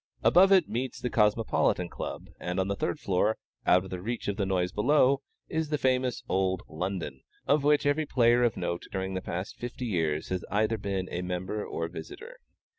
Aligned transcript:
Above 0.23 0.51
it 0.51 0.67
meets 0.67 0.99
the 0.99 1.11
Cosmopolitan 1.11 1.87
Club, 1.87 2.29
and 2.39 2.59
on 2.59 2.67
the 2.69 2.75
third 2.75 2.99
floor 2.99 3.37
out 3.67 3.85
of 3.85 3.91
reach 4.03 4.27
of 4.27 4.35
the 4.35 4.47
noise 4.47 4.71
below 4.71 5.21
is 5.47 5.69
the 5.69 5.77
famous 5.77 6.23
old 6.27 6.63
"London," 6.67 7.21
of 7.45 7.63
which 7.63 7.85
every 7.85 8.07
player 8.07 8.41
of 8.41 8.57
note 8.57 8.85
during 8.91 9.13
the 9.13 9.21
past 9.21 9.57
fifty 9.57 9.85
years 9.85 10.29
has 10.29 10.43
either 10.49 10.79
been 10.79 11.07
a 11.11 11.21
member 11.21 11.63
or 11.63 11.87
visitor. 11.87 12.39